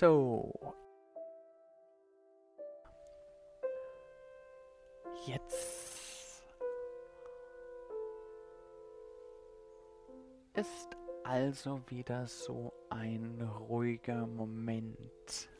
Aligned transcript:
So. 0.00 0.50
Jetzt 5.26 6.42
ist 10.54 10.96
also 11.22 11.82
wieder 11.88 12.26
so 12.26 12.72
ein 12.88 13.42
ruhiger 13.42 14.26
Moment, 14.26 15.50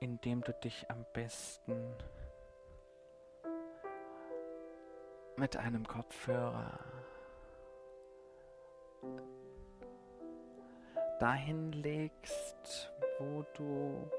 in 0.00 0.20
dem 0.22 0.42
du 0.42 0.52
dich 0.54 0.90
am 0.90 1.06
besten 1.12 1.94
mit 5.36 5.56
einem 5.56 5.86
Kopfhörer 5.86 6.80
dahin 11.18 11.72
legst, 11.72 12.92
wo 13.18 13.44
du 13.54 14.10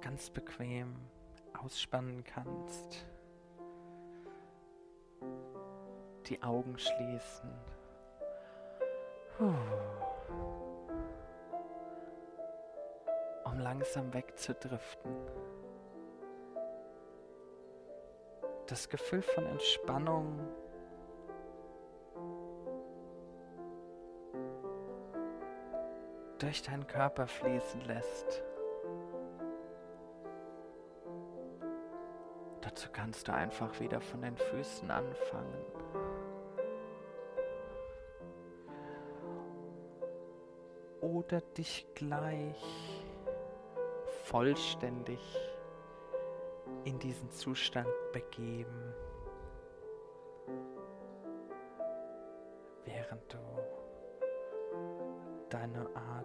ganz 0.00 0.30
bequem 0.30 0.96
ausspannen 1.62 2.24
kannst. 2.24 3.06
Die 6.26 6.42
Augen 6.42 6.78
schließen. 6.78 7.50
Um 13.44 13.58
langsam 13.58 14.12
wegzudriften. 14.12 15.12
Das 18.66 18.88
Gefühl 18.88 19.22
von 19.22 19.46
Entspannung 19.46 20.38
durch 26.42 26.62
deinen 26.62 26.86
Körper 26.88 27.28
fließen 27.28 27.82
lässt. 27.82 28.42
Dazu 32.60 32.88
kannst 32.92 33.28
du 33.28 33.32
einfach 33.32 33.78
wieder 33.78 34.00
von 34.00 34.22
den 34.22 34.36
Füßen 34.36 34.90
anfangen. 34.90 35.64
Oder 41.00 41.40
dich 41.40 41.86
gleich 41.94 43.04
vollständig 44.24 45.20
in 46.84 46.98
diesen 46.98 47.30
Zustand 47.30 47.88
begeben, 48.12 48.94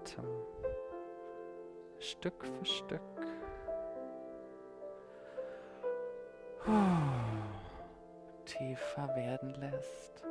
Atem. 0.08 0.26
Stück 2.00 2.46
für 2.46 2.66
Stück. 2.66 3.02
Tiefer 8.46 9.16
werden 9.16 9.54
lässt. 9.56 10.24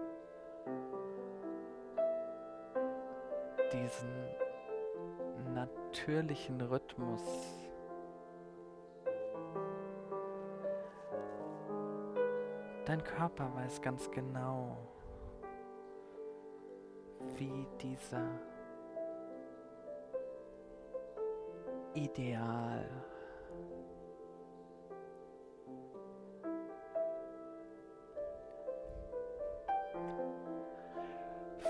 Diesen 3.72 4.10
natürlichen 5.54 6.60
Rhythmus. 6.62 7.22
Dein 12.86 13.02
Körper 13.04 13.52
weiß 13.54 13.82
ganz 13.82 14.10
genau, 14.10 14.76
wie 17.36 17.66
dieser 17.82 18.26
Ideal 21.96 22.86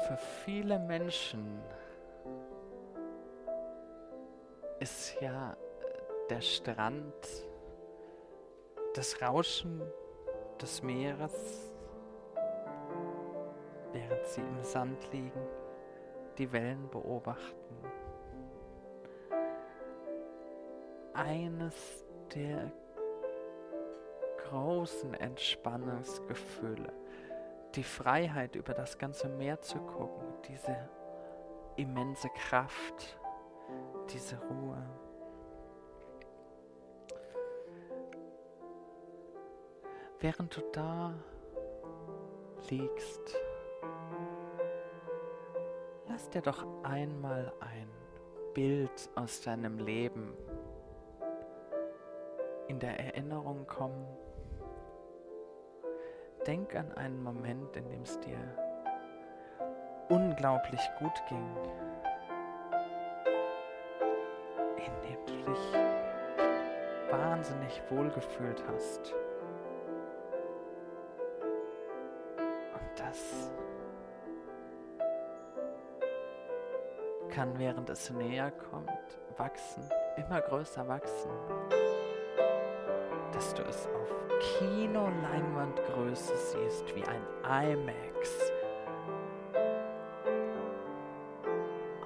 für 0.06 0.16
viele 0.44 0.78
Menschen 0.78 1.60
ist 4.78 5.20
ja 5.20 5.56
der 6.30 6.40
Strand, 6.40 7.14
das 8.94 9.20
Rauschen 9.20 9.82
des 10.60 10.82
Meeres, 10.82 11.72
während 13.92 14.26
sie 14.26 14.40
im 14.40 14.62
Sand 14.62 15.12
liegen, 15.12 15.46
die 16.38 16.50
Wellen 16.52 16.88
beobachten. 16.90 17.76
Eines 21.16 22.04
der 22.34 22.70
großen 24.48 25.14
Entspannungsgefühle 25.14 26.92
die 27.76 27.82
Freiheit, 27.82 28.56
über 28.56 28.72
das 28.72 28.96
ganze 28.98 29.28
Meer 29.28 29.60
zu 29.60 29.78
gucken, 29.78 30.26
diese 30.48 30.88
immense 31.76 32.28
Kraft, 32.30 33.18
diese 34.10 34.36
Ruhe. 34.48 34.82
Während 40.20 40.56
du 40.56 40.62
da 40.72 41.14
liegst, 42.70 43.36
lass 46.08 46.30
dir 46.30 46.40
doch 46.40 46.66
einmal 46.82 47.52
ein 47.60 47.88
Bild 48.54 49.10
aus 49.14 49.42
deinem 49.42 49.78
Leben 49.78 50.32
in 52.68 52.78
der 52.80 52.98
Erinnerung 52.98 53.66
kommen. 53.66 54.06
Denk 56.46 56.74
an 56.74 56.92
einen 56.92 57.22
Moment, 57.22 57.76
in 57.76 57.88
dem 57.88 58.02
es 58.02 58.18
dir 58.20 58.38
unglaublich 60.08 60.80
gut 60.98 61.22
ging, 61.28 61.56
in 64.76 65.08
dem 65.08 65.26
du 65.26 65.50
dich 65.50 65.72
wahnsinnig 67.10 67.82
wohlgefühlt 67.90 68.62
hast. 68.68 69.12
Und 72.38 72.98
das 72.98 73.50
kann, 77.30 77.58
während 77.58 77.90
es 77.90 78.10
näher 78.10 78.50
kommt, 78.50 79.18
wachsen, 79.36 79.82
immer 80.16 80.40
größer 80.40 80.86
wachsen, 80.86 81.30
dass 83.32 83.54
du 83.54 83.62
es 83.62 83.86
auf 83.86 84.14
Kinoleinwandgröße 84.58 86.36
siehst, 86.36 86.94
wie 86.94 87.04
ein 87.04 87.22
IMAX. 87.44 88.52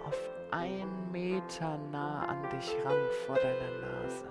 Auf 0.07 0.31
ein 0.51 1.11
Meter 1.13 1.79
nah 1.91 2.27
an 2.27 2.49
dich 2.51 2.77
ran 2.85 3.09
vor 3.27 3.37
deiner 3.37 4.03
Nase. 4.03 4.29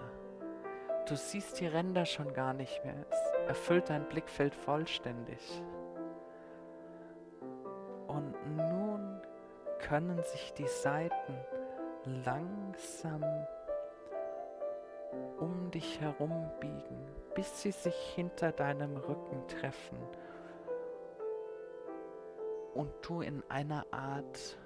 Du 1.07 1.15
siehst 1.15 1.59
die 1.59 1.67
Ränder 1.67 2.05
schon 2.05 2.33
gar 2.33 2.53
nicht 2.53 2.83
mehr. 2.85 3.05
Es 3.09 3.47
erfüllt 3.47 3.89
dein 3.89 4.07
Blickfeld 4.07 4.53
vollständig. 4.53 5.63
Und 8.07 8.35
nun 8.55 9.21
können 9.79 10.21
sich 10.23 10.53
die 10.53 10.67
Seiten 10.67 11.35
langsam 12.25 13.23
um 15.39 15.71
dich 15.71 15.99
herum 16.01 16.49
biegen, 16.59 17.07
bis 17.35 17.61
sie 17.61 17.71
sich 17.71 17.95
hinter 18.15 18.51
deinem 18.51 18.97
Rücken 18.97 19.47
treffen 19.47 19.97
und 22.73 22.91
du 23.01 23.21
in 23.21 23.43
einer 23.49 23.85
Art 23.91 24.57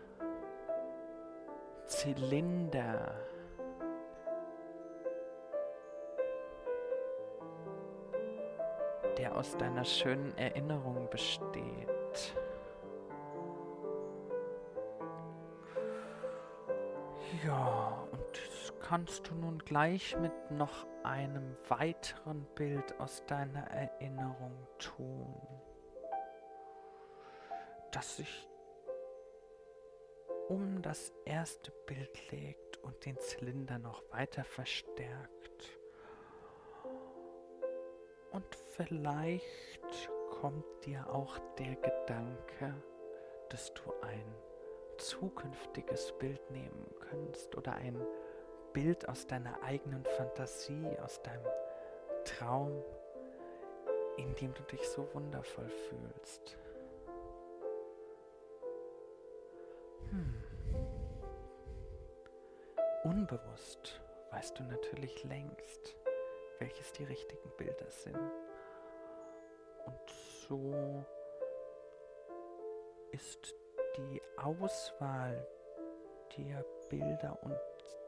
Zylinder 1.86 3.16
der 9.18 9.36
aus 9.36 9.56
deiner 9.58 9.86
schönen 9.86 10.38
Erinnerung 10.38 11.08
besteht. 11.10 12.36
Ja, 17.46 17.73
kannst 18.84 19.30
du 19.30 19.36
nun 19.36 19.60
gleich 19.60 20.16
mit 20.20 20.52
noch 20.52 20.86
einem 21.04 21.56
weiteren 21.70 22.46
Bild 22.54 23.00
aus 23.00 23.26
deiner 23.26 23.66
Erinnerung 23.72 24.68
tun, 24.78 25.34
das 27.92 28.18
sich 28.18 28.48
um 30.50 30.82
das 30.82 31.14
erste 31.26 31.72
Bild 31.88 32.32
legt 32.32 32.78
und 32.84 33.06
den 33.06 33.18
Zylinder 33.20 33.80
noch 33.80 34.04
weiter 34.12 34.44
verstärkt. 34.44 35.80
Und 38.32 38.56
vielleicht 38.76 40.10
kommt 40.30 40.66
dir 40.86 41.10
auch 41.10 41.40
der 41.58 41.76
Gedanke, 41.76 42.76
dass 43.50 43.74
du 43.74 43.94
ein 44.02 44.36
zukünftiges 44.98 46.12
Bild 46.20 46.52
nehmen 46.52 46.86
könntest 47.00 47.56
oder 47.56 47.74
ein 47.74 48.00
Bild 48.74 49.08
aus 49.08 49.28
deiner 49.28 49.62
eigenen 49.64 50.04
Fantasie, 50.04 50.98
aus 51.04 51.22
deinem 51.22 51.46
Traum, 52.26 52.84
in 54.18 54.34
dem 54.36 54.54
du 54.54 54.64
dich 54.64 54.88
so 54.90 55.08
wundervoll 55.14 55.70
fühlst. 55.70 56.58
Hm. 60.10 60.44
Unbewusst 63.04 64.02
weißt 64.32 64.58
du 64.58 64.64
natürlich 64.64 65.24
längst, 65.24 65.96
welches 66.60 66.92
die 66.94 67.04
richtigen 67.04 67.50
Bilder 67.58 67.90
sind. 67.90 68.18
Und 69.86 70.10
so 70.48 71.06
ist 73.12 73.54
die 73.98 74.22
Auswahl 74.38 75.48
der 76.38 76.66
Bilder 76.90 77.38
und 77.44 77.58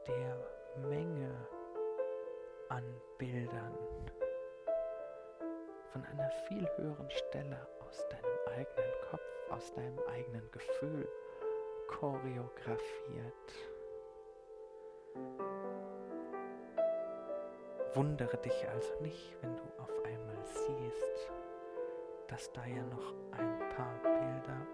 der 0.08 0.38
Menge 0.88 1.34
an 2.70 2.84
Bildern 3.18 3.78
von 5.92 6.04
einer 6.06 6.30
viel 6.48 6.68
höheren 6.76 7.10
Stelle 7.10 7.68
aus 7.80 8.06
deinem 8.10 8.58
eigenen 8.58 8.92
Kopf, 9.10 9.52
aus 9.52 9.74
deinem 9.74 10.00
eigenen 10.08 10.52
Gefühl 10.52 11.08
choreografiert. 11.88 13.54
Wundere 17.94 18.38
dich 18.38 18.68
also 18.68 18.94
nicht, 19.02 19.38
wenn 19.42 19.56
du 19.56 19.64
auf 19.78 19.92
einmal 20.04 20.44
siehst, 20.44 21.32
dass 22.28 22.52
da 22.52 22.66
ja 22.66 22.84
noch 22.84 23.14
ein 23.32 23.60
paar 23.70 23.96
Bilder 24.04 24.68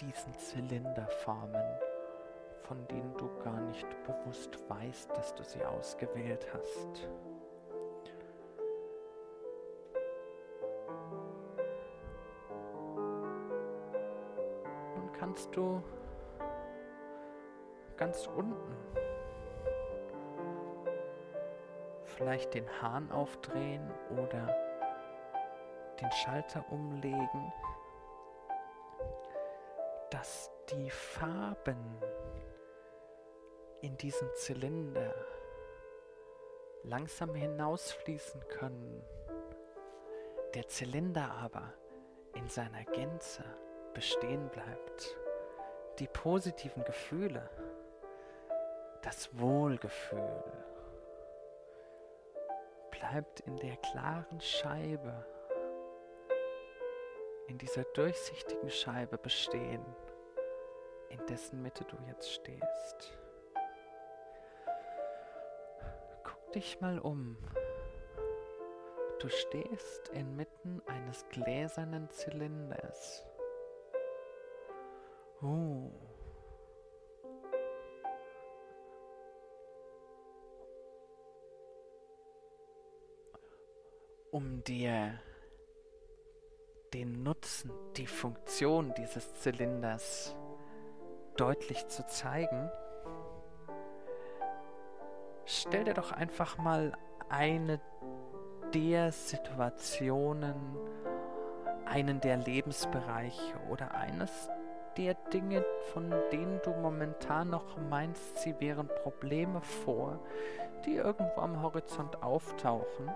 diesen 0.00 0.38
Zylinder 0.38 1.08
formen, 1.24 1.64
von 2.62 2.86
denen 2.88 3.14
du 3.16 3.28
gar 3.42 3.60
nicht 3.60 3.86
bewusst 4.04 4.58
weißt, 4.68 5.10
dass 5.10 5.34
du 5.34 5.42
sie 5.42 5.64
ausgewählt 5.64 6.46
hast. 6.52 7.08
Nun 14.96 15.12
kannst 15.18 15.54
du 15.54 15.82
ganz 17.96 18.26
unten 18.26 18.76
vielleicht 22.04 22.54
den 22.54 22.68
Hahn 22.80 23.10
aufdrehen 23.10 23.90
oder 24.10 24.54
den 26.00 26.10
Schalter 26.12 26.64
umlegen, 26.70 27.52
dass 30.10 30.50
die 30.70 30.90
Farben 30.90 31.96
in 33.82 33.96
diesem 33.98 34.32
Zylinder 34.34 35.12
langsam 36.84 37.34
hinausfließen 37.34 38.46
können. 38.48 39.04
Der 40.54 40.68
Zylinder 40.68 41.30
aber 41.32 41.72
in 42.34 42.48
seiner 42.48 42.84
Gänze 42.84 43.44
bestehen 43.92 44.48
bleibt. 44.50 45.16
Die 45.98 46.06
positiven 46.06 46.84
Gefühle, 46.84 47.50
das 49.02 49.36
Wohlgefühl 49.38 50.44
bleibt 52.90 53.40
in 53.40 53.56
der 53.56 53.76
klaren 53.78 54.40
Scheibe, 54.40 55.26
in 57.48 57.58
dieser 57.58 57.84
durchsichtigen 57.84 58.70
Scheibe 58.70 59.18
bestehen, 59.18 59.84
in 61.08 61.26
dessen 61.26 61.60
Mitte 61.60 61.84
du 61.84 61.96
jetzt 62.08 62.32
stehst. 62.32 63.18
Dich 66.54 66.80
mal 66.80 66.98
um. 66.98 67.36
Du 69.20 69.28
stehst 69.28 70.08
inmitten 70.08 70.82
eines 70.86 71.24
gläsernen 71.28 72.10
Zylinders. 72.10 73.24
Uh. 75.40 75.90
Um 84.30 84.64
dir 84.64 85.20
den 86.94 87.22
Nutzen, 87.22 87.70
die 87.96 88.06
Funktion 88.06 88.94
dieses 88.94 89.34
Zylinders 89.34 90.34
deutlich 91.36 91.86
zu 91.88 92.06
zeigen, 92.06 92.70
stell 95.44 95.84
dir 95.84 95.94
doch 95.94 96.12
einfach 96.12 96.58
mal 96.58 96.92
eine 97.28 97.80
der 98.74 99.12
Situationen, 99.12 100.54
einen 101.84 102.20
der 102.20 102.38
Lebensbereiche 102.38 103.54
oder 103.70 103.92
eines 103.94 104.48
der 104.96 105.14
Dinge, 105.32 105.64
von 105.92 106.10
denen 106.30 106.60
du 106.62 106.70
momentan 106.70 107.50
noch 107.50 107.76
meinst, 107.90 108.38
sie 108.38 108.58
wären 108.60 108.88
Probleme 109.02 109.60
vor, 109.60 110.18
die 110.84 110.96
irgendwo 110.96 111.40
am 111.40 111.62
Horizont 111.62 112.22
auftauchen. 112.22 113.10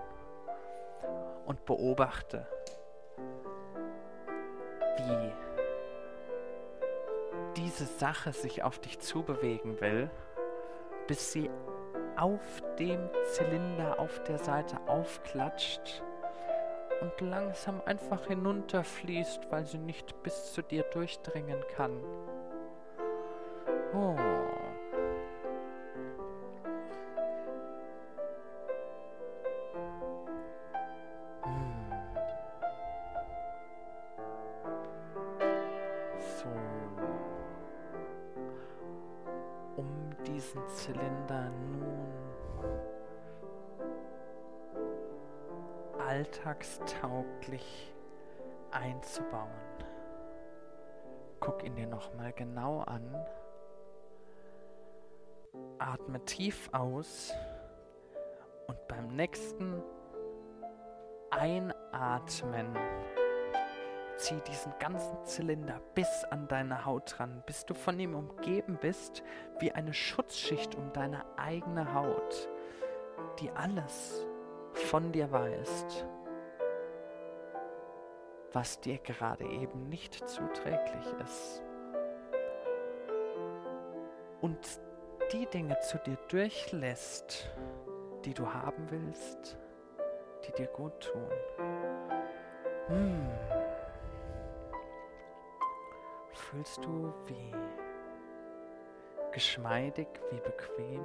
Und 1.45 1.63
beobachte, 1.63 2.45
wie 4.97 5.31
diese 7.55 7.85
Sache 7.85 8.33
sich 8.33 8.63
auf 8.63 8.79
dich 8.79 8.99
zubewegen 8.99 9.79
will, 9.79 10.09
bis 11.07 11.31
sie 11.31 11.49
auf 12.17 12.61
dem 12.79 13.09
Zylinder 13.33 13.99
auf 13.99 14.23
der 14.23 14.37
Seite 14.39 14.77
aufklatscht 14.87 16.03
und 17.01 17.21
langsam 17.21 17.81
einfach 17.85 18.25
hinunterfließt, 18.25 19.51
weil 19.51 19.65
sie 19.65 19.77
nicht 19.77 20.23
bis 20.23 20.53
zu 20.53 20.61
dir 20.61 20.83
durchdringen 20.83 21.59
kann. 21.75 21.97
Oh. 23.93 24.46
Genau 52.37 52.79
an. 52.81 53.03
Atme 55.79 56.23
tief 56.25 56.69
aus 56.71 57.33
und 58.67 58.87
beim 58.87 59.07
nächsten 59.07 59.83
Einatmen 61.31 62.75
zieh 64.15 64.39
diesen 64.47 64.73
ganzen 64.79 65.23
Zylinder 65.25 65.81
bis 65.93 66.23
an 66.31 66.47
deine 66.47 66.85
Haut 66.85 67.19
ran, 67.19 67.43
bis 67.45 67.65
du 67.65 67.73
von 67.73 67.99
ihm 67.99 68.15
umgeben 68.15 68.77
bist, 68.79 69.23
wie 69.59 69.71
eine 69.71 69.93
Schutzschicht 69.93 70.75
um 70.75 70.93
deine 70.93 71.25
eigene 71.37 71.93
Haut, 71.93 72.49
die 73.39 73.51
alles 73.51 74.25
von 74.73 75.11
dir 75.11 75.31
weißt 75.31 76.05
was 78.57 78.79
dir 78.79 78.97
gerade 78.97 79.45
eben 79.45 79.87
nicht 79.89 80.27
zuträglich 80.27 81.05
ist. 81.23 81.61
Und 84.41 84.79
die 85.33 85.45
Dinge 85.47 85.79
zu 85.79 85.97
dir 85.99 86.17
durchlässt, 86.29 87.49
die 88.23 88.33
du 88.33 88.51
haben 88.51 88.89
willst, 88.89 89.57
die 90.45 90.51
dir 90.53 90.67
gut 90.67 90.99
tun. 90.99 91.29
Hm. 92.87 93.29
Fühlst 96.33 96.83
du 96.85 97.13
wie 97.25 97.51
geschmeidig, 99.31 100.07
wie 100.31 100.39
bequem, 100.39 101.01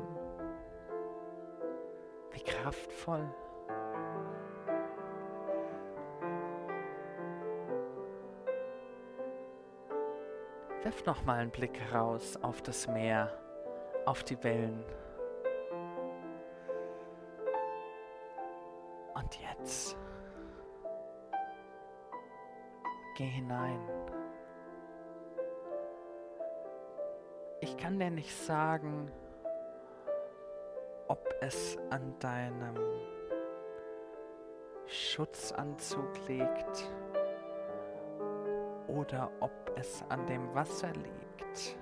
wie 2.30 2.42
kraftvoll? 2.42 3.28
Wirf 10.82 11.06
noch 11.06 11.24
mal 11.24 11.38
einen 11.38 11.50
Blick 11.50 11.78
raus 11.92 12.36
auf 12.42 12.62
das 12.62 12.88
Meer, 12.88 13.30
auf 14.04 14.24
die 14.24 14.42
Wellen. 14.42 14.84
Und 19.14 19.38
jetzt 19.40 19.96
geh 23.16 23.26
hinein 23.26 23.80
Ich 27.62 27.76
kann 27.76 27.96
dir 27.96 28.10
nicht 28.10 28.34
sagen, 28.44 29.08
ob 31.06 31.32
es 31.40 31.78
an 31.90 32.12
deinem 32.18 32.76
Schutzanzug 34.86 36.10
liegt 36.26 36.90
oder 38.92 39.30
ob 39.40 39.72
es 39.76 40.04
an 40.08 40.26
dem 40.26 40.54
Wasser 40.54 40.92
liegt 40.92 41.76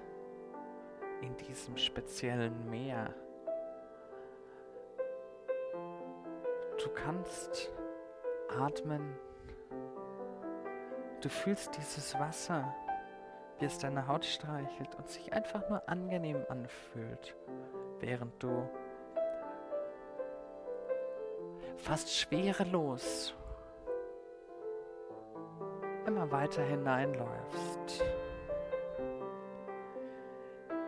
in 1.22 1.36
diesem 1.36 1.76
speziellen 1.76 2.70
Meer. 2.70 3.12
Du 6.82 6.88
kannst 6.94 7.70
atmen. 8.58 9.18
Du 11.20 11.28
fühlst 11.28 11.76
dieses 11.76 12.18
Wasser, 12.18 12.74
wie 13.58 13.66
es 13.66 13.78
deine 13.78 14.06
Haut 14.06 14.24
streichelt 14.24 14.94
und 14.94 15.08
sich 15.08 15.32
einfach 15.32 15.68
nur 15.68 15.86
angenehm 15.88 16.46
anfühlt, 16.48 17.36
während 17.98 18.42
du 18.42 18.68
fast 21.76 22.14
schwerelos 22.14 23.34
immer 26.10 26.30
weiter 26.32 26.62
hineinläufst. 26.62 28.04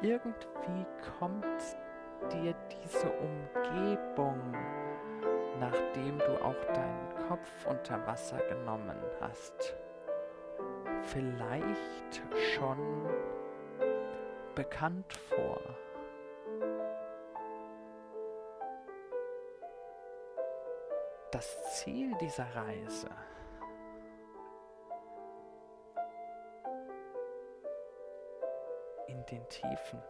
Irgendwie 0.01 0.87
kommt 1.19 1.45
dir 2.33 2.55
diese 2.83 3.09
Umgebung, 3.09 4.41
nachdem 5.61 6.19
du 6.19 6.45
auch 6.45 6.65
deinen 6.75 7.29
Kopf 7.29 7.67
unter 7.67 8.05
Wasser 8.05 8.39
genommen 8.49 8.97
hast, 9.21 9.77
vielleicht 11.03 12.23
schon 12.57 13.09
bekannt 14.57 15.13
vor. 15.13 15.61
Das 21.31 21.77
Ziel 21.77 22.13
dieser 22.21 22.47
Reise 22.57 23.09
den 29.27 29.49
Tiefen 29.49 30.03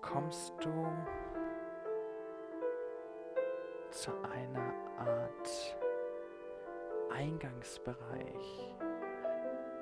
kommst 0.00 0.52
du 0.64 0.86
zu 3.90 4.10
einer 4.22 4.72
Art 4.98 5.76
Eingangsbereich. 7.10 8.74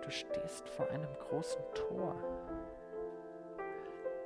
Du 0.02 0.10
stehst 0.10 0.68
vor 0.68 0.88
einem 0.88 1.12
großen 1.28 1.62
Tor. 1.74 2.16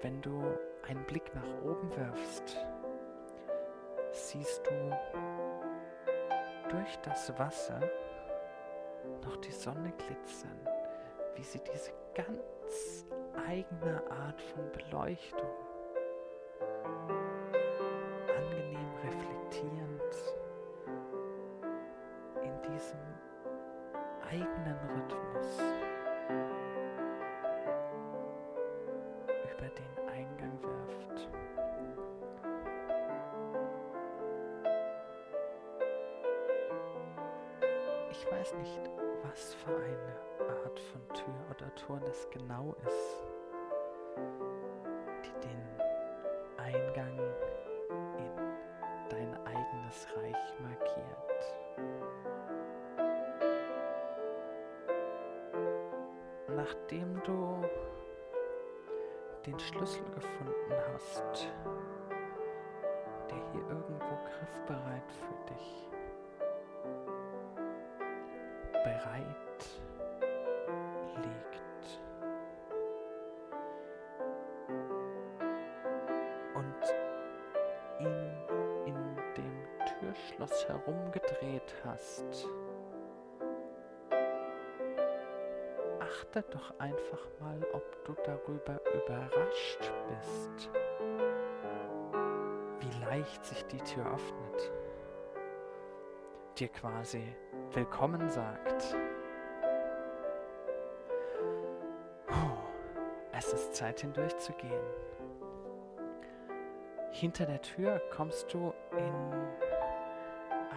Wenn 0.01 0.23
du 0.23 0.43
einen 0.89 1.05
Blick 1.05 1.35
nach 1.35 1.63
oben 1.65 1.95
wirfst, 1.97 2.57
siehst 4.13 4.67
du 4.67 4.97
durch 6.71 6.97
das 7.03 7.39
Wasser 7.39 7.81
noch 9.25 9.37
die 9.37 9.53
Sonne 9.53 9.93
glitzern, 9.99 10.59
wie 11.37 11.43
sie 11.43 11.61
diese 11.61 11.93
ganz 12.15 13.07
eigene 13.47 14.03
Art 14.11 14.41
von 14.43 14.63
Beleuchtung 14.73 15.51
angenehm 18.37 18.91
reflektierend 19.05 20.15
in 22.43 22.73
diesem 22.73 22.99
eigenen 24.29 24.79
Rhythmus 24.95 25.59
über 29.45 29.69
den 29.69 30.09
Eingang 30.09 30.63
wirft. 30.63 31.29
Ich 38.11 38.31
weiß 38.31 38.55
nicht, 38.55 39.00
was 39.31 39.55
für 39.55 39.77
eine 39.77 40.51
Art 40.65 40.81
von 40.81 41.09
Tür 41.15 41.35
oder 41.51 41.75
Tor 41.77 42.01
das 42.05 42.29
genau 42.31 42.75
ist, 42.87 43.30
hast. 82.29 82.49
Achte 86.01 86.43
doch 86.51 86.79
einfach 86.79 87.27
mal, 87.41 87.61
ob 87.73 88.05
du 88.05 88.15
darüber 88.25 88.81
überrascht 88.95 89.93
bist, 90.09 90.71
wie 92.81 93.05
leicht 93.05 93.45
sich 93.45 93.65
die 93.67 93.79
Tür 93.79 94.07
öffnet 94.13 94.73
dir 96.61 96.69
quasi 96.69 97.23
willkommen 97.73 98.29
sagt. 98.29 98.95
Es 103.33 103.53
ist 103.55 103.75
Zeit 103.75 104.01
hindurchzugehen. 104.01 104.85
Hinter 107.13 107.47
der 107.47 107.63
Tür 107.63 107.99
kommst 108.15 108.53
du 108.53 108.75
in 108.93 109.49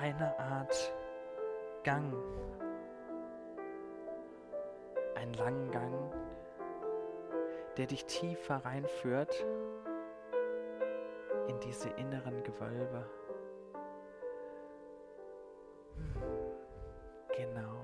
eine 0.01 0.39
Art 0.39 0.93
Gang. 1.83 2.13
Einen 5.15 5.33
langen 5.33 5.71
Gang, 5.71 6.13
der 7.77 7.87
dich 7.87 8.05
tiefer 8.05 8.57
reinführt 8.57 9.45
in 11.47 11.59
diese 11.59 11.89
inneren 11.89 12.43
Gewölbe. 12.43 13.09
Genau. 17.35 17.83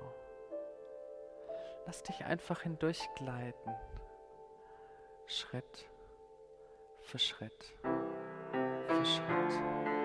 Lass 1.86 2.02
dich 2.02 2.24
einfach 2.24 2.62
hindurchgleiten. 2.62 3.74
Schritt 5.26 5.88
für 7.02 7.18
Schritt 7.18 7.74
für 9.00 9.04
Schritt. 9.06 9.99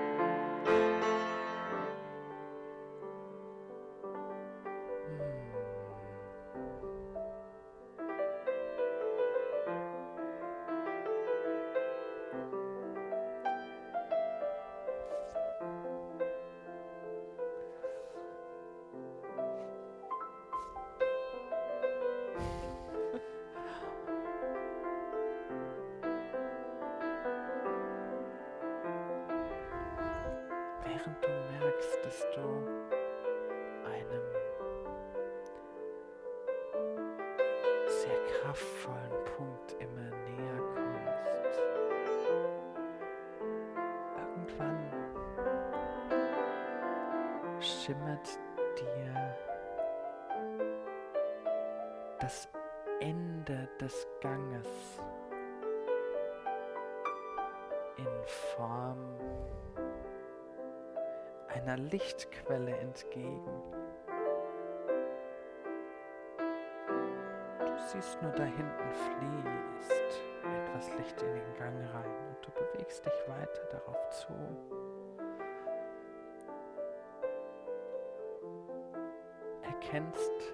Schimmert 47.86 48.40
dir 48.80 49.36
das 52.20 52.48
Ende 53.00 53.70
des 53.80 54.08
Ganges 54.22 54.68
in 57.98 58.08
Form 58.26 58.98
einer 61.50 61.78
Lichtquelle 61.78 62.76
entgegen. 62.78 63.62
siehst 67.92 68.20
nur 68.24 68.32
da 68.32 68.44
hinten 68.44 68.92
fließt 68.92 70.22
etwas 70.44 70.92
Licht 70.98 71.22
in 71.22 71.36
den 71.36 71.54
Gang 71.60 71.76
rein 71.94 72.12
und 72.30 72.38
du 72.42 72.50
bewegst 72.52 73.06
dich 73.06 73.14
weiter 73.28 73.62
darauf 73.70 74.10
zu. 74.10 74.85
Erkennst 79.96 80.54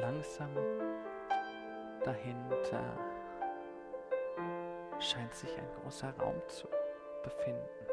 langsam 0.00 0.50
dahinter 2.02 2.98
scheint 4.98 5.32
sich 5.32 5.56
ein 5.56 5.68
großer 5.80 6.12
Raum 6.18 6.42
zu 6.48 6.66
befinden. 7.22 7.86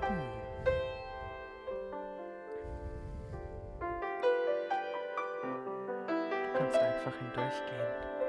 Hm. 0.00 0.30
Du 6.52 6.58
kannst 6.58 6.78
einfach 6.78 7.14
hindurchgehen. 7.18 8.21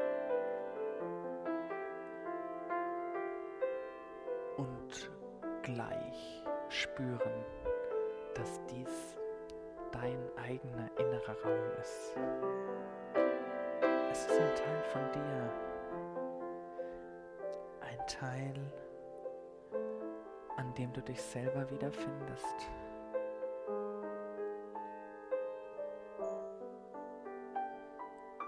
Selber 21.33 21.67
wiederfindest. 21.71 22.69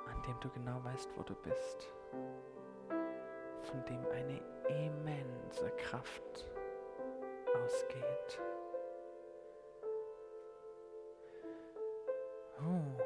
An 0.07 0.21
dem 0.27 0.39
du 0.39 0.49
genau 0.49 0.83
weißt, 0.83 1.09
wo 1.17 1.23
du 1.23 1.33
bist. 1.33 1.91
Von 3.63 3.83
dem 3.85 4.05
eine 4.11 4.39
immense 4.69 5.71
Kraft 5.77 6.45
ausgeht. 7.55 8.39
Oh. 12.59 13.01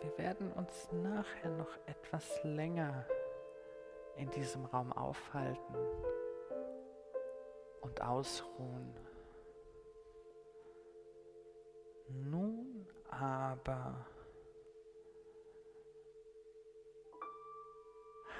Wir 0.00 0.18
werden 0.18 0.52
uns 0.52 0.92
nachher 0.92 1.50
noch 1.52 1.78
etwas 1.86 2.44
länger 2.44 3.06
in 4.16 4.30
diesem 4.30 4.66
Raum 4.66 4.92
aufhalten 4.92 5.74
und 7.86 8.02
ausruhen. 8.02 8.94
Nun 12.08 12.86
aber 13.08 14.06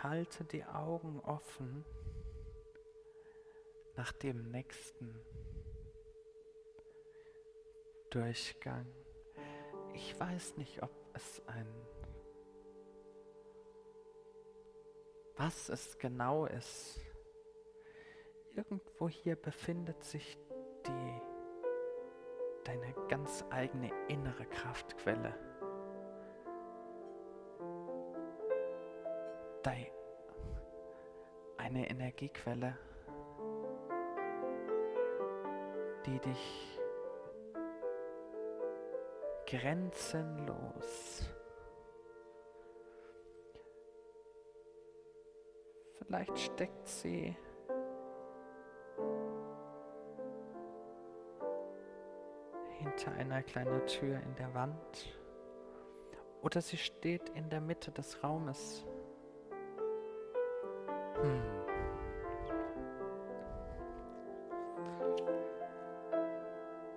halte 0.02 0.44
die 0.44 0.64
Augen 0.64 1.20
offen 1.20 1.84
nach 3.96 4.12
dem 4.12 4.50
nächsten 4.50 5.20
Durchgang. 8.10 8.86
Ich 9.94 10.18
weiß 10.18 10.56
nicht, 10.58 10.82
ob 10.82 10.90
es 11.14 11.42
ein 11.46 11.66
was 15.38 15.68
es 15.68 15.98
genau 15.98 16.46
ist. 16.46 16.98
Irgendwo 18.56 19.08
hier 19.08 19.36
befindet 19.36 20.02
sich 20.02 20.38
die 20.86 21.20
deine 22.64 22.94
ganz 23.08 23.44
eigene 23.50 23.90
innere 24.08 24.46
Kraftquelle. 24.46 25.34
Dein, 29.62 29.86
eine 31.58 31.88
Energiequelle, 31.90 32.76
die 36.06 36.18
dich 36.20 36.78
grenzenlos 39.46 41.26
Vielleicht 46.06 46.38
steckt 46.38 46.86
sie 46.86 47.36
hinter 53.06 53.18
einer 53.18 53.42
kleinen 53.42 53.86
Tür 53.86 54.20
in 54.20 54.34
der 54.36 54.52
Wand 54.54 55.18
oder 56.42 56.60
sie 56.60 56.76
steht 56.76 57.28
in 57.30 57.48
der 57.50 57.60
Mitte 57.60 57.90
des 57.90 58.22
Raumes. 58.22 58.84
Hm. 61.20 61.42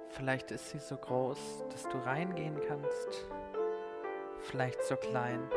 Vielleicht 0.10 0.52
ist 0.52 0.70
sie 0.70 0.80
so 0.80 0.98
groß, 0.98 1.66
dass 1.70 1.84
du 1.88 1.98
reingehen 2.00 2.60
kannst. 2.68 3.26
Vielleicht 4.40 4.84
so 4.84 4.96
klein, 4.98 5.50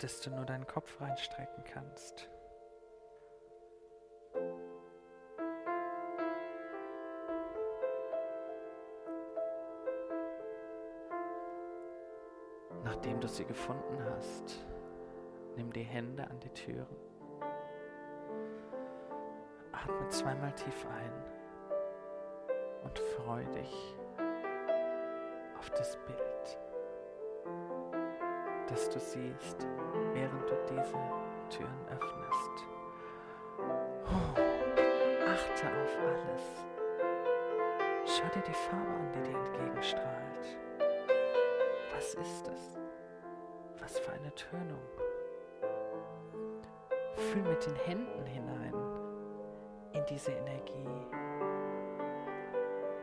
dass 0.00 0.20
du 0.20 0.30
nur 0.30 0.44
deinen 0.44 0.66
Kopf 0.66 1.00
reinstrecken 1.00 1.64
kannst. 1.64 2.28
Sie 13.32 13.44
gefunden 13.44 13.98
hast, 14.14 14.64
nimm 15.56 15.72
die 15.72 15.82
Hände 15.82 16.24
an 16.24 16.38
die 16.40 16.50
Türen. 16.50 16.96
Atme 19.72 20.08
zweimal 20.08 20.52
tief 20.52 20.86
ein 20.86 21.12
und 22.84 22.98
freu 22.98 23.44
dich 23.46 23.96
auf 25.58 25.70
das 25.70 25.96
Bild 26.06 26.58
das 28.72 28.88
du 28.88 28.98
siehst, 28.98 29.66
während 30.14 30.48
du 30.48 30.54
diese 30.68 30.98
Türen 31.50 31.86
öffnest. 31.90 32.66
Oh, 33.58 34.40
achte 35.28 35.66
auf 35.66 35.98
alles. 36.00 36.64
Schau 38.06 38.28
dir 38.34 38.42
die 38.42 38.54
Farbe 38.54 38.90
an, 38.90 39.12
die 39.12 39.30
dir 39.30 39.36
entgegenstrahlt. 39.36 40.58
Was 41.94 42.14
ist 42.14 42.48
es? 42.48 42.81
Was 43.82 43.98
für 43.98 44.12
eine 44.12 44.32
Tönung. 44.36 44.80
Fühl 47.16 47.42
mit 47.42 47.66
den 47.66 47.74
Händen 47.74 48.24
hinein 48.26 48.74
in 49.92 50.06
diese 50.06 50.30
Energie, 50.30 50.86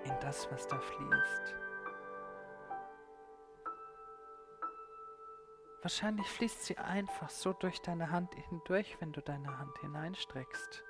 in 0.06 0.20
das, 0.22 0.50
was 0.52 0.66
da 0.68 0.80
fließt. 0.80 1.56
Wahrscheinlich 5.82 6.28
fließt 6.28 6.64
sie 6.64 6.78
einfach 6.78 7.30
so 7.30 7.52
durch 7.52 7.82
deine 7.82 8.12
Hand 8.12 8.34
hindurch, 8.50 8.98
wenn 9.02 9.12
du 9.12 9.22
deine 9.22 9.60
Hand 9.60 9.78
hineinstreckst 9.80 10.84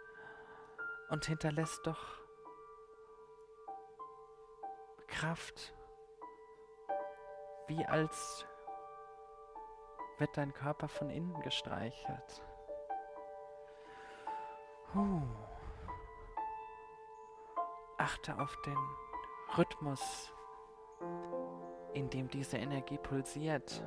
und 1.09 1.25
hinterlässt 1.25 1.85
doch 1.85 2.19
Kraft, 5.07 5.73
wie 7.67 7.83
als 7.85 8.45
wird 10.19 10.35
dein 10.37 10.53
Körper 10.53 10.87
von 10.87 11.09
innen 11.09 11.39
gestreichelt. 11.41 12.43
Huh. 14.93 15.21
Achte 17.97 18.39
auf 18.39 18.55
den 18.65 18.77
Rhythmus, 19.57 20.33
in 21.93 22.09
dem 22.09 22.29
diese 22.29 22.57
Energie 22.57 22.97
pulsiert. 22.97 23.83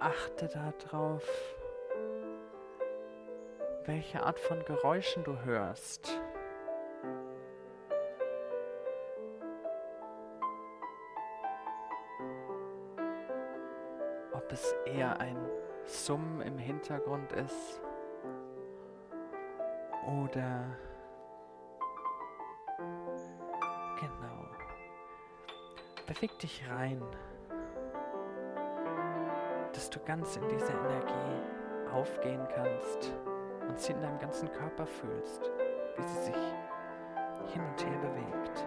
achte 0.00 0.48
darauf, 0.48 1.22
welche 3.86 4.22
Art 4.22 4.38
von 4.38 4.64
Geräuschen 4.64 5.24
du 5.24 5.38
hörst. 5.44 6.20
Ob 14.32 14.52
es 14.52 14.74
eher 14.84 15.18
ein 15.20 15.36
Summen 15.84 16.40
im 16.40 16.58
Hintergrund 16.58 17.32
ist 17.32 17.80
oder 20.06 20.76
genau. 24.00 24.46
Beweg 26.06 26.38
dich 26.38 26.68
rein 26.68 27.02
dass 29.72 29.88
du 29.88 29.98
ganz 30.00 30.36
in 30.36 30.46
diese 30.48 30.72
Energie 30.72 31.90
aufgehen 31.90 32.46
kannst 32.54 33.12
und 33.70 33.78
sie 33.78 33.92
in 33.92 34.02
deinem 34.02 34.18
ganzen 34.18 34.50
Körper 34.52 34.84
fühlst, 34.84 35.48
wie 35.96 36.02
sie 36.02 36.24
sich 36.24 37.52
hin 37.52 37.62
und 37.62 37.86
her 37.86 37.98
bewegt. 37.98 38.66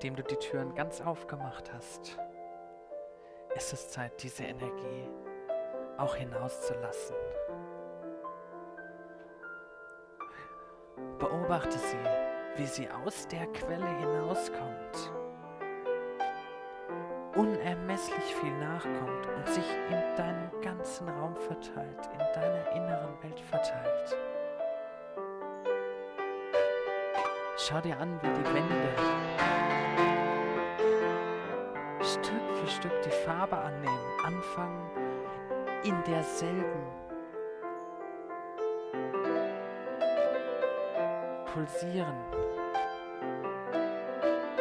Nachdem 0.00 0.16
du 0.16 0.22
die 0.22 0.36
Türen 0.36 0.74
ganz 0.74 1.02
aufgemacht 1.02 1.70
hast, 1.74 2.18
ist 3.54 3.74
es 3.74 3.90
Zeit, 3.90 4.22
diese 4.22 4.44
Energie 4.44 5.06
auch 5.98 6.14
hinauszulassen. 6.14 7.16
Beobachte 11.18 11.78
sie, 11.78 11.98
wie 12.56 12.64
sie 12.64 12.88
aus 12.88 13.28
der 13.28 13.46
Quelle 13.48 13.98
hinauskommt, 13.98 15.12
unermesslich 17.36 18.34
viel 18.36 18.56
nachkommt 18.56 19.26
und 19.36 19.48
sich 19.48 19.70
in 19.90 20.16
deinem 20.16 20.62
ganzen 20.62 21.10
Raum 21.10 21.36
verteilt, 21.36 22.08
in 22.10 22.40
deiner 22.40 22.72
inneren 22.72 23.22
Welt 23.22 23.40
verteilt. 23.40 24.16
Schau 27.70 27.80
dir 27.80 27.96
an, 28.00 28.20
wie 28.20 28.26
die 28.26 28.52
Wände 28.52 28.74
Stück 32.00 32.56
für 32.56 32.66
Stück 32.66 33.02
die 33.02 33.10
Farbe 33.24 33.56
annehmen, 33.56 34.10
anfangen 34.24 34.90
in 35.84 36.02
derselben 36.02 36.82
pulsieren, 41.54 42.16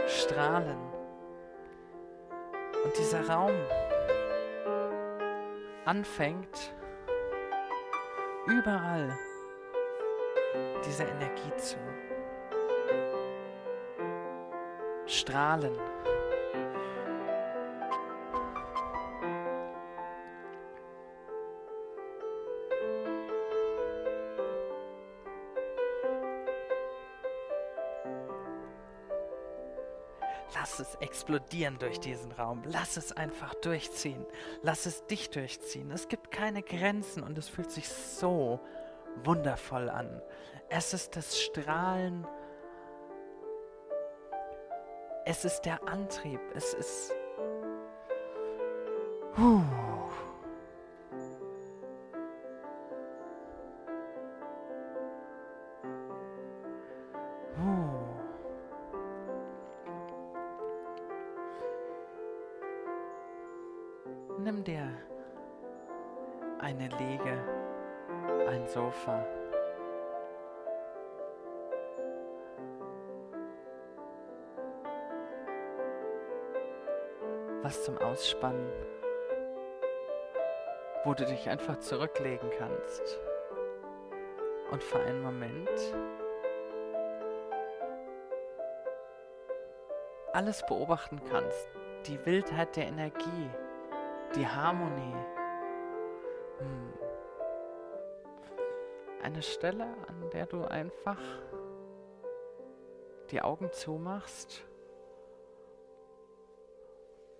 strahlen. 0.06 0.78
Und 2.84 2.96
dieser 2.96 3.28
Raum 3.28 3.56
anfängt 5.86 6.76
überall 8.46 9.18
diese 10.86 11.06
Energie 11.06 11.56
zu 11.58 11.78
strahlen. 15.20 15.74
Lass 30.56 30.80
es 30.80 30.96
explodieren 30.96 31.78
durch 31.78 32.00
diesen 32.00 32.32
Raum. 32.32 32.64
Lass 32.66 32.98
es 32.98 33.12
einfach 33.12 33.54
durchziehen. 33.56 34.26
Lass 34.62 34.86
es 34.86 35.06
dich 35.06 35.30
durchziehen. 35.30 35.92
Es 35.92 36.08
gibt 36.08 36.32
keine 36.32 36.64
Grenzen 36.64 37.24
und 37.24 37.38
es 37.38 37.50
fühlt 37.50 37.72
sich 37.72 37.88
so 37.90 38.60
wundervoll 39.24 39.90
an. 39.90 40.22
Es 40.70 40.94
ist 40.94 41.16
das 41.16 41.40
Strahlen. 41.40 42.26
Es 45.30 45.46
ist 45.46 45.62
der 45.62 45.88
Antrieb. 45.88 46.40
Es 46.56 46.74
ist. 46.74 47.14
Huh. 49.38 49.62
Nimm 64.40 64.64
dir 64.64 64.90
eine 66.60 66.88
Liege, 66.98 67.38
ein 68.48 68.68
Sofa. 68.68 69.24
Was 77.70 77.84
zum 77.84 78.00
Ausspannen, 78.00 78.68
wo 81.04 81.14
du 81.14 81.24
dich 81.24 81.48
einfach 81.50 81.78
zurücklegen 81.78 82.50
kannst 82.58 83.20
und 84.72 84.84
für 84.84 85.00
einen 85.00 85.22
Moment 85.22 85.70
alles 90.34 90.66
beobachten 90.66 91.22
kannst, 91.30 91.68
die 92.08 92.26
Wildheit 92.26 92.76
der 92.76 92.88
Energie, 92.88 93.52
die 94.36 94.48
Harmonie. 94.48 95.16
Hm. 96.58 96.94
Eine 99.22 99.44
Stelle, 99.44 99.84
an 100.08 100.28
der 100.34 100.48
du 100.48 100.64
einfach 100.64 101.22
die 103.30 103.44
Augen 103.44 103.72
zumachst 103.72 104.66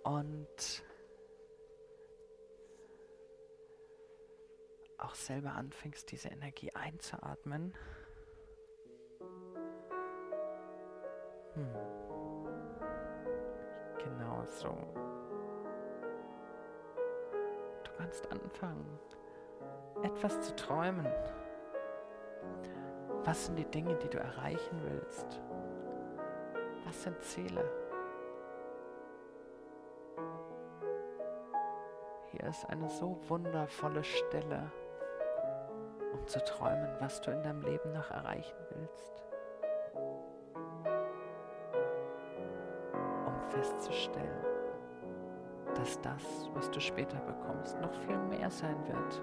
und 0.04 0.82
auch 4.98 5.14
selber 5.14 5.52
anfängst, 5.52 6.10
diese 6.10 6.28
Energie 6.28 6.72
einzuatmen. 6.74 7.74
Hm. 11.54 11.74
Genau 13.98 14.44
so. 14.44 14.76
Du 17.84 17.90
kannst 17.96 18.30
anfangen, 18.30 18.98
etwas 20.02 20.40
zu 20.42 20.54
träumen. 20.56 21.06
Was 23.24 23.46
sind 23.46 23.56
die 23.56 23.70
Dinge, 23.70 23.96
die 23.96 24.08
du 24.08 24.18
erreichen 24.18 24.82
willst? 24.84 25.40
Was 26.84 27.02
sind 27.02 27.22
Ziele? 27.22 27.79
Ist 32.50 32.68
eine 32.68 32.88
so 32.88 33.16
wundervolle 33.28 34.02
Stelle, 34.02 34.70
um 36.12 36.26
zu 36.26 36.42
träumen, 36.44 36.90
was 36.98 37.20
du 37.20 37.30
in 37.30 37.42
deinem 37.42 37.62
Leben 37.62 37.92
noch 37.92 38.10
erreichen 38.10 38.56
willst. 38.70 39.22
Um 43.24 43.50
festzustellen, 43.50 44.44
dass 45.76 46.00
das, 46.00 46.50
was 46.54 46.68
du 46.72 46.80
später 46.80 47.20
bekommst, 47.20 47.80
noch 47.80 47.94
viel 48.06 48.18
mehr 48.18 48.50
sein 48.50 48.76
wird, 48.88 49.22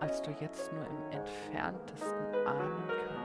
als 0.00 0.20
du 0.20 0.32
jetzt 0.40 0.72
nur 0.72 0.84
im 0.84 1.10
entferntesten 1.12 2.34
ahnen 2.44 2.88
kannst. 2.88 3.17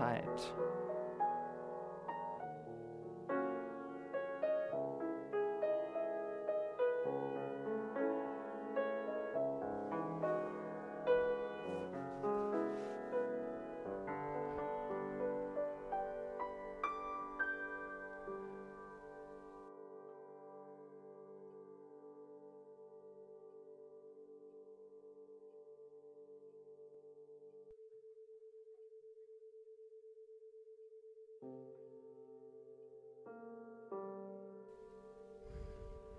Und 0.00 0.69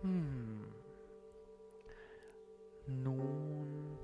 Hm. 0.02 0.66
Nun, 2.88 3.98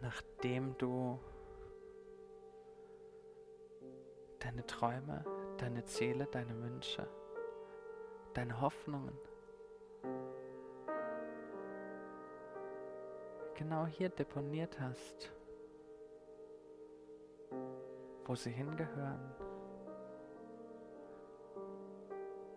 nachdem 0.00 0.76
du 0.78 1.18
deine 4.40 4.66
Träume, 4.66 5.24
deine 5.58 5.84
Ziele, 5.84 6.26
deine 6.26 6.60
Wünsche, 6.62 7.06
deine 8.34 8.60
Hoffnungen 8.60 9.16
genau 13.60 13.86
hier 13.86 14.08
deponiert 14.08 14.80
hast, 14.80 15.30
wo 18.24 18.34
sie 18.34 18.50
hingehören. 18.50 19.49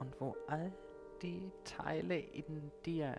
Und 0.04 0.20
wo 0.20 0.36
all 0.48 0.72
die 1.22 1.50
Teile 1.64 2.20
in 2.20 2.72
dir 2.86 3.16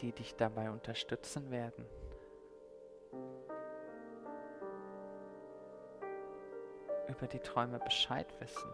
die 0.00 0.10
dich 0.12 0.34
dabei 0.34 0.68
unterstützen 0.68 1.52
werden. 1.52 1.86
über 7.08 7.26
die 7.26 7.38
Träume 7.38 7.78
Bescheid 7.78 8.26
wissen. 8.40 8.68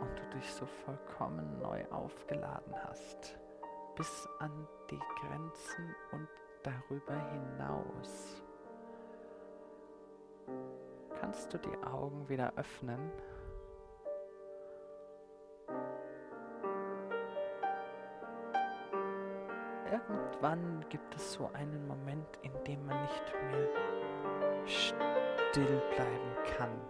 Und 0.00 0.18
du 0.18 0.38
dich 0.38 0.54
so 0.54 0.64
vollkommen 0.64 1.58
neu 1.58 1.84
aufgeladen 1.90 2.74
hast, 2.84 3.36
bis 3.96 4.28
an 4.38 4.66
die 4.90 5.00
Grenzen 5.20 5.94
und 6.12 6.28
darüber 6.62 7.16
hinaus. 7.32 8.42
Kannst 11.20 11.52
du 11.52 11.58
die 11.58 11.82
Augen 11.84 12.28
wieder 12.28 12.52
öffnen? 12.56 13.10
irgendwann 20.40 20.84
gibt 20.88 21.14
es 21.14 21.32
so 21.32 21.50
einen 21.52 21.86
Moment, 21.86 22.26
in 22.42 22.52
dem 22.64 22.84
man 22.86 23.00
nicht 23.02 23.34
mehr 23.50 24.66
still 24.66 25.82
bleiben 25.94 26.56
kann. 26.56 26.80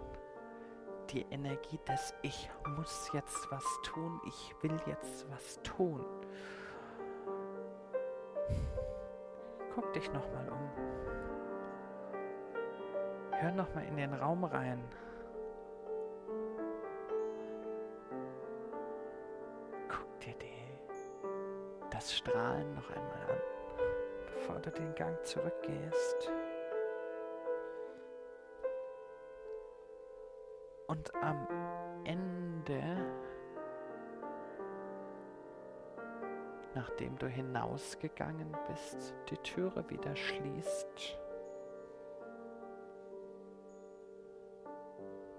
Die 1.11 1.23
Energie 1.31 1.81
des 1.89 2.15
Ich 2.23 2.49
muss 2.77 3.11
jetzt 3.13 3.51
was 3.51 3.65
tun, 3.83 4.21
ich 4.27 4.55
will 4.63 4.77
jetzt 4.87 5.29
was 5.31 5.61
tun. 5.63 6.05
Guck 9.91 10.03
dich 10.03 10.13
nochmal 10.13 10.49
um. 10.49 10.71
Hör 13.33 13.51
nochmal 13.51 13.85
in 13.87 13.97
den 13.97 14.15
Raum 14.15 14.45
rein. 14.45 14.85
das 22.01 22.17
Strahlen 22.17 22.75
noch 22.75 22.89
einmal 22.89 23.31
an, 23.31 23.41
bevor 24.33 24.59
du 24.61 24.71
den 24.71 24.95
Gang 24.95 25.23
zurückgehst. 25.23 26.31
Und 30.87 31.15
am 31.17 31.47
Ende, 32.05 32.81
nachdem 36.75 37.19
du 37.19 37.27
hinausgegangen 37.27 38.57
bist, 38.69 39.15
die 39.29 39.37
Türe 39.39 39.89
wieder 39.89 40.15
schließt, 40.15 41.19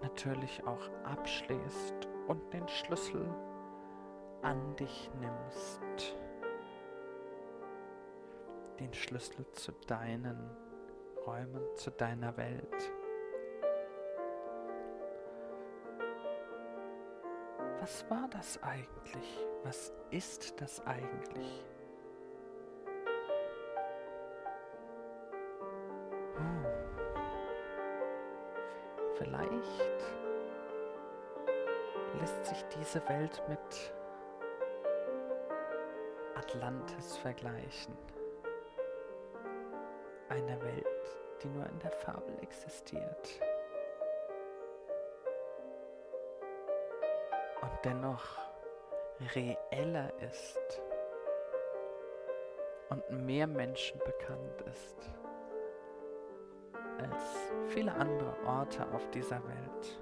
natürlich 0.01 0.65
auch 0.65 0.89
abschließt 1.03 2.07
und 2.27 2.53
den 2.53 2.67
Schlüssel 2.67 3.25
an 4.41 4.75
dich 4.75 5.09
nimmst 5.19 6.15
den 8.81 8.93
Schlüssel 8.95 9.45
zu 9.51 9.71
deinen 9.87 10.37
Räumen, 11.27 11.63
zu 11.75 11.91
deiner 11.91 12.35
Welt. 12.35 12.91
Was 17.79 18.09
war 18.09 18.27
das 18.29 18.61
eigentlich? 18.63 19.45
Was 19.63 19.93
ist 20.09 20.59
das 20.59 20.85
eigentlich? 20.85 21.63
Hm. 26.35 26.65
Vielleicht 29.17 30.03
lässt 32.19 32.45
sich 32.45 32.63
diese 32.79 33.07
Welt 33.07 33.41
mit 33.47 33.93
Atlantis 36.35 37.17
vergleichen 37.17 37.95
einer 40.31 40.61
Welt, 40.61 40.87
die 41.43 41.49
nur 41.49 41.65
in 41.65 41.79
der 41.79 41.91
Fabel 41.91 42.37
existiert. 42.41 43.41
Und 47.61 47.71
dennoch 47.83 48.37
reeller 49.35 50.11
ist 50.21 50.81
und 52.89 53.25
mehr 53.25 53.47
Menschen 53.47 53.99
bekannt 53.99 54.61
ist 54.67 55.09
als 57.01 57.51
viele 57.67 57.91
andere 57.93 58.33
Orte 58.45 58.85
auf 58.93 59.09
dieser 59.09 59.41
Welt. 59.47 59.99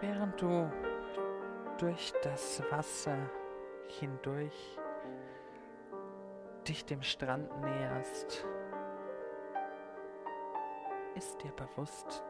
Während 0.00 0.40
du 0.40 0.70
durch 1.78 2.12
das 2.22 2.62
Wasser 2.70 3.16
hindurch 3.86 4.78
dich 6.66 6.84
dem 6.84 7.02
Strand 7.02 7.50
näherst, 7.60 8.46
ist 11.14 11.42
dir 11.42 11.52
bewusst, 11.52 12.24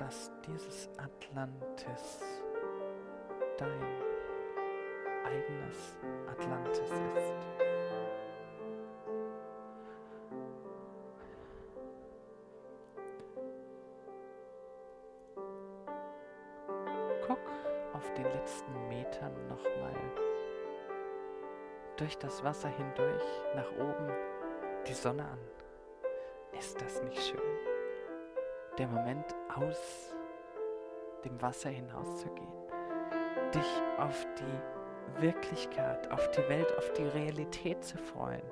dass 0.00 0.32
dieses 0.46 0.88
Atlantis 0.96 2.22
dein 3.58 3.84
eigenes 5.26 5.98
Atlantis 6.26 6.80
ist. 6.80 7.46
Guck 17.26 17.38
auf 17.92 18.14
den 18.14 18.24
letzten 18.24 18.88
Metern 18.88 19.34
nochmal 19.48 19.94
durch 21.98 22.16
das 22.16 22.42
Wasser 22.42 22.70
hindurch 22.70 23.22
nach 23.54 23.70
oben 23.72 24.10
die 24.86 24.94
Sonne 24.94 25.24
an. 25.24 25.38
Ist 26.58 26.80
das 26.80 27.02
nicht 27.02 27.22
schön? 27.22 27.38
Der 28.78 28.88
Moment 28.88 29.36
aus 29.56 30.14
dem 31.24 31.40
Wasser 31.40 31.70
hinauszugehen, 31.70 32.52
dich 33.54 33.82
auf 33.98 34.26
die 34.38 35.22
Wirklichkeit, 35.22 36.10
auf 36.10 36.30
die 36.30 36.48
Welt, 36.48 36.76
auf 36.78 36.92
die 36.92 37.04
Realität 37.04 37.84
zu 37.84 37.98
freuen. 37.98 38.42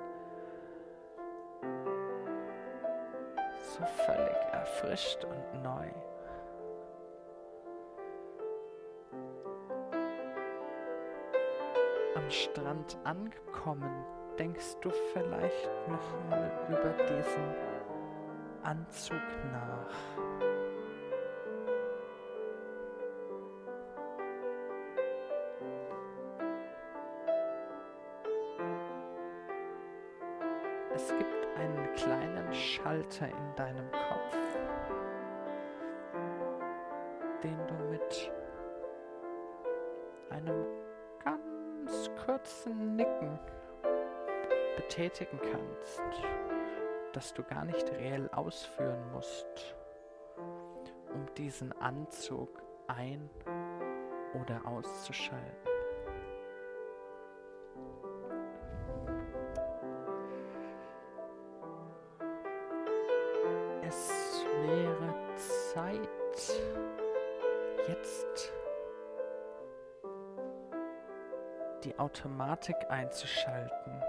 So 3.61 3.85
völlig 4.05 4.37
erfrischt 4.51 5.25
und 5.25 5.63
neu. 5.63 5.89
am 12.29 12.29
Strand 12.29 12.97
angekommen, 13.05 14.05
denkst 14.37 14.77
du 14.81 14.91
vielleicht 15.13 15.69
noch 15.87 16.29
mal 16.29 16.51
über 16.69 16.93
diesen 17.05 17.55
Anzug 18.63 19.21
nach. 19.51 20.28
Einem 40.29 40.65
kurzen 42.29 42.95
Nicken 42.95 43.39
betätigen 44.75 45.39
kannst, 45.51 46.01
das 47.13 47.33
du 47.33 47.43
gar 47.43 47.65
nicht 47.65 47.91
reell 47.91 48.29
ausführen 48.29 49.11
musst, 49.11 49.75
um 51.13 51.25
diesen 51.35 51.71
Anzug 51.81 52.61
ein- 52.87 53.29
oder 54.41 54.65
auszuschalten. 54.65 55.68
Automatik 72.09 72.75
einzuschalten, 72.89 74.03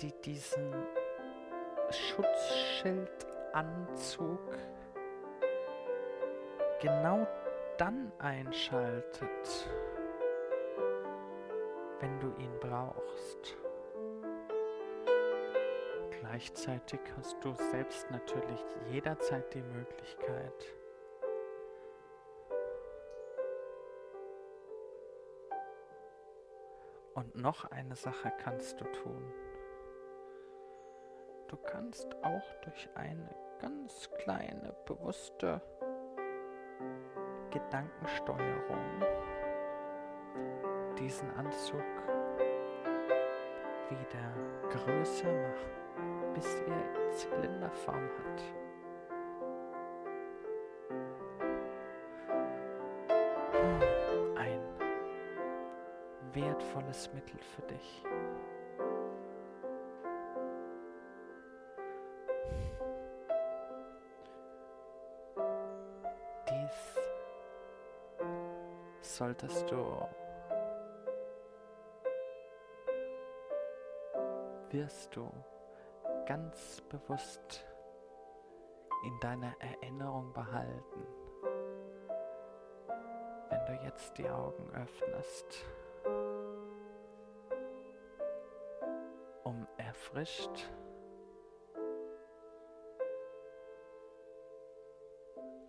die 0.00 0.12
diesen 0.22 0.72
Schutzschildanzug 1.90 4.38
genau 6.80 7.26
dann 7.76 8.12
einschaltet, 8.20 9.68
wenn 11.98 12.20
du 12.20 12.32
ihn 12.38 12.56
brauchst. 12.60 13.56
Gleichzeitig 16.20 17.00
hast 17.16 17.36
du 17.42 17.52
selbst 17.72 18.08
natürlich 18.12 18.64
jederzeit 18.92 19.52
die 19.52 19.62
Möglichkeit, 19.62 20.77
Und 27.18 27.34
noch 27.34 27.64
eine 27.72 27.96
Sache 27.96 28.32
kannst 28.44 28.80
du 28.80 28.84
tun. 28.84 29.32
Du 31.48 31.56
kannst 31.56 32.14
auch 32.22 32.54
durch 32.62 32.88
eine 32.94 33.34
ganz 33.58 34.08
kleine, 34.18 34.72
bewusste 34.86 35.60
Gedankensteuerung 37.50 39.02
diesen 40.96 41.28
Anzug 41.34 41.82
wieder 43.90 44.70
größer 44.70 45.26
machen, 45.26 46.34
bis 46.34 46.54
er 46.54 47.10
Zylinderform 47.10 48.04
hat. 48.04 48.57
Wertvolles 56.78 57.12
Mittel 57.12 57.38
für 57.38 57.62
dich. 57.62 58.04
Dies 66.48 66.98
solltest 69.00 69.70
du 69.70 70.06
wirst 74.70 75.16
du 75.16 75.30
ganz 76.26 76.82
bewusst 76.90 77.64
in 79.06 79.18
deiner 79.20 79.54
Erinnerung 79.60 80.30
behalten, 80.34 81.06
wenn 83.48 83.64
du 83.64 83.84
jetzt 83.84 84.18
die 84.18 84.28
Augen 84.28 84.68
öffnest, 84.74 85.64
um 89.48 89.66
erfrischt 89.78 90.70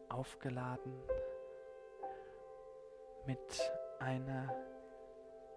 aufgeladen 0.10 1.02
mit 3.26 3.72
einer 4.00 4.54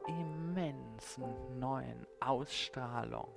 immensen 0.06 1.58
neuen 1.58 2.06
Ausstrahlung. 2.20 3.28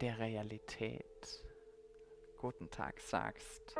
der 0.00 0.18
Realität 0.18 1.44
guten 2.36 2.68
Tag 2.70 2.98
sagst. 2.98 3.76